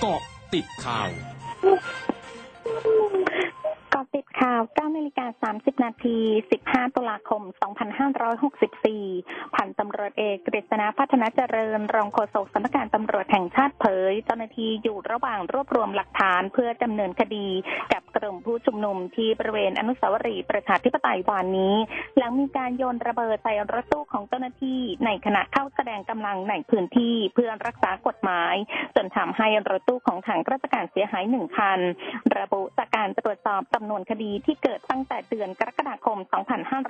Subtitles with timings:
[0.00, 0.20] เกาะ
[0.54, 1.10] ติดข่าว
[3.90, 6.18] เกาะติดข่าว9นาฬิกา30 นาที
[6.56, 7.42] 15 ตุลาคม
[8.68, 17.46] 2564 พันตำรวจเอกกฤษณะพัฒนาเจริญ รองโฆษกสำนักงานตำรวจแห่งชาติเผย เจ้าหน้าที่อยู่ระหว่างรวบรวมหลักฐานเพื่อดำเนินคดี
[18.16, 21.74] กลุ่มผู้ชุมนุมที่บริเวณอนุสาวรีย์ประชาธิปไตยวานนี้
[22.16, 28.54] หลังมีการโยนระเบิดใส่รถตู้ของเจ้าหน้าที่ในขณะเข้าแสดงกำลังในพื้นที่เพื่อรักษากฎหมาย
[28.96, 31.80] จนทำให้รถตู้ของทางราชการเสียหายหนึ่งคัน
[32.38, 36.18] ระบุจากการตรวจสอบจำนวนคดีที่เกิดตั้งแต่เดือนกรกฎาคม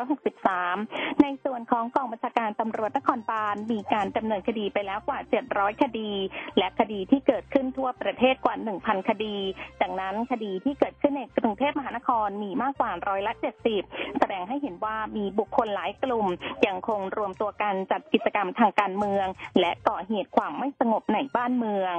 [0.00, 5.18] 2563 ในส่วนของกองบัญชาการตำรวจนครบาลมีการดำเนินคดีไปแล้วกว่า
[5.50, 6.10] 700 คดี
[6.58, 9.36] และคดีที่เกิดขึ้นทั่วประเทศกว่า 1,000 คดี
[9.82, 13.32] ดังนั้นคดีที่เกิดขึ้นในกรุงเทพมหานครมีมากกว่าร้อยละ
[13.76, 16.26] 70 แสดงให้เห็นว่ามีบุคคลหลายกลุ่ม
[16.66, 19.26] ยังคงรวมตัวกันจัดกิจกรรมทางการเมือง
[19.60, 21.94] และก่อเหตุความไม่สงบในบ้านเมือง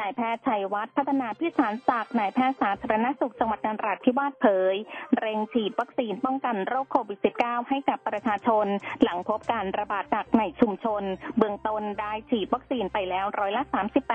[0.00, 4.74] นายแพทย์ชัยวัฒน์พัฒนาพิสารศักดิ์นายแพทย์สาธารณสุขจังหวัดนราธิวาสเผย
[5.18, 8.66] เร่งฉีดวัคซีนป้องกันโรคโควิด -19 ให้กับประชาชน
[9.02, 11.02] หลังพบการระบาดหนักในชุมชน
[11.38, 13.62] เบื้องต้นได้ฉีดวัคซีนไปแล้วร้อยละ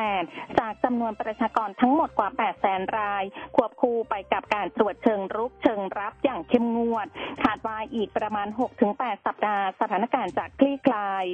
[0.04, 3.24] 38 จากจำนวนประชากรทั้งหมดกว่า 8 แสนราย
[3.56, 7.08] ควบคู่ไปกับการตรวจเชิงรุกเชิงรับอย่างเข้มงวด
[7.44, 8.48] คาดว่าอีกประมาณ
[8.88, 11.26] 6-8 สัปดาห์สถานการณ์จะคลี่คลาย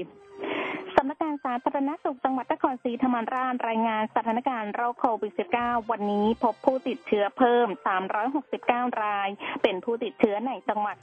[1.04, 7.68] ำนักงานสาธารณสุขจังหวัดนครศรีธรรมราชรายงานสถานการณ์โรคโควิด -19 วันนี้พบผู้ติดเชื้อเพิ่ม
[8.36, 9.30] 369 ราย
[9.64, 10.96] เป็นผู้ติดเชื้อในจังหวัด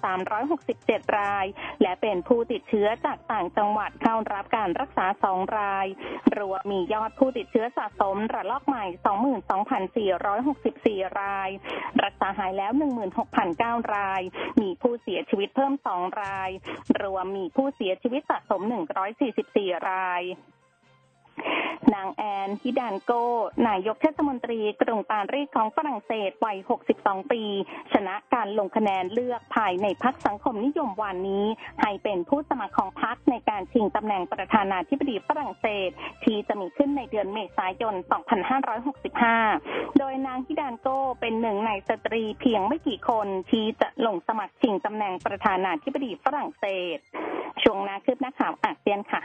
[0.55, 1.47] 367 ราย
[1.83, 5.87] และเป็นผู้ติดเชื้อจากต่างจังหวัดเข้ารับการรักษา 2 ราย
[6.39, 8.85] รวมมียอดผู้ติดเชื้อสะสมระลอกใหม่
[11.07, 11.51] 22,464 ราย
[12.05, 12.73] รักษาหายแล้ว
[13.33, 14.23] 16,009 ราย
[14.61, 16.51] มีผู้เสียชีวิตเพิ่ม 2 ราย
[17.03, 18.63] รวมมีผู้เสียชีวิตสะสม
[19.25, 19.90] 144 ราย
[21.95, 23.13] นางแอนฮิดานโก
[23.69, 26.59] นายกเทศมนตรีกรุงปารีสของฝรั่งเศสวัย
[26.95, 27.43] 62 ปี
[27.93, 31.47] ชนะการลงคะแนนเลือกภายในพักสังคมนิยมวันนี้
[31.83, 35.91] ให้เป็นผู้สมัครของพักในการชิงตำแหน่งประธานาธิบดีฝรั่งเศส
[36.25, 37.95] ที่จะมีขึ้นในเดือนเมษายน
[38.77, 40.89] 2565 โดยนางฮิดัลโก
[41.21, 46.65] เป็นหนึ่งในสตรีเพียงไม่กี่คนที่จะลงสมัครชิงตำแหน่งประธานาธิบดีฝรั่งเศ
[46.97, 46.99] ส
[47.63, 49.23] ช่วงหน้าคืบหน้าข่าวอาเซียนค่ะ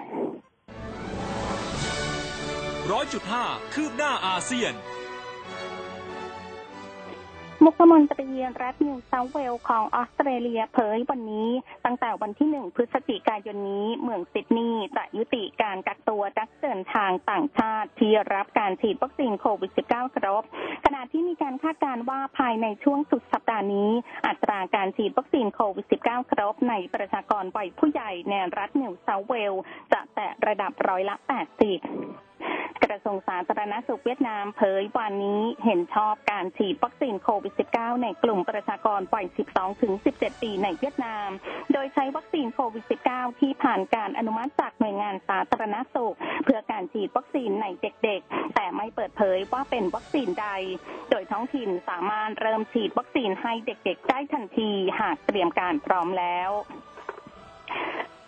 [2.92, 4.74] ร้อยจุดห้าคืบหน้าอาเซียน
[7.64, 8.28] มุขมนตรี
[8.62, 11.50] รัฐนิวเซาท์เวลส์ของออสเตรเลียเผยวันนี้
[11.86, 20.44] ตั้งแต่วันที่หนึ่งพฤศจิกายนนี้ เมืองซิดนีย์จะยุติการกักตัวนักเดินทางต่างชาติที่รับการฉีดวัคซีนโควิด -19 ครบ
[20.86, 23.92] ขณะที่มีการคาดการณ์ว่าภายในช่วงสุดสัปดาห์นี้
[24.28, 29.54] อัตราการฉีดวัคซีนโควิด -19 ครบในประชากรวัยผู้ใหญ่ในรัฐนิวเซาท์เวลส์
[29.94, 32.35] จะแตะระดับร้อยละ 80
[32.86, 41.30] กระทรวงสาธารณสุขเวียดนามเผยวันนี้เห็นชอบการฉีดวัคซีนโควิด -19 ในกลุ่มประชากรวัย 12 ถึง 17 ปีในเวียดนาม
[41.74, 50.48] โดยใช้วัคซีนโควิด -19 ที่ผ่านการอนุมัติจากหน่วยงานสาธารณสุข เพื่อการฉีดวัคซีนในเด็กๆ แต่ไม่เปิดเผยว่าเป็นวัคซีนใด
[51.10, 56.52] โดยท้องถิ่นสามารถเริ่มฉีดวัคซีนให้เด็กๆ ได้ทันทีหากเตรียมการพร้อมแล้ว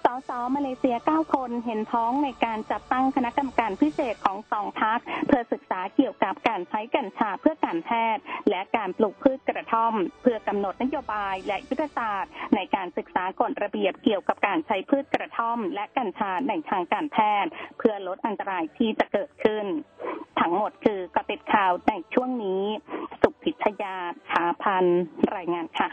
[0.07, 19.65] สสมาเลเซีย9คนเห็นพ้องในการจัดตั้งคณะกรรมการพิเศษของสองพักเพื่อศึกษาเกี่ยวกับการใช้กัญชาเพื่อการแพทย์ และการปลูกพืชกระท่อม เพื่อกำหนดนโยบายและยุทธศาสตร์ ในการศึกษากฎระเบียบเกี่ยวกับการใช้พืชกระท่อม และกัญชาในทางการแพทย์ เพื่อลดอันตรายที่จะเกิดขึ้น
[20.39, 22.63] ทั้งหมดคือกระติดข่าวในช่วงนี้
[23.21, 23.95] สุพิชยา
[24.29, 24.85] ชาพัน
[25.35, 25.89] รายงานค่ะ